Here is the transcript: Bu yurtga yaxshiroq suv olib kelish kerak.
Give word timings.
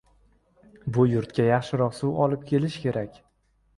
Bu 0.95 1.05
yurtga 1.11 1.45
yaxshiroq 1.49 1.93
suv 2.01 2.17
olib 2.25 2.49
kelish 2.53 2.83
kerak. 2.87 3.21